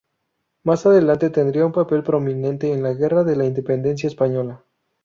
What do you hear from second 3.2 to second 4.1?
de la Independencia